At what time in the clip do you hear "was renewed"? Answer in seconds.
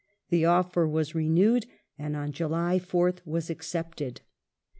0.87-1.67